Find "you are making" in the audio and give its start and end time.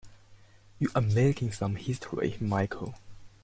0.79-1.51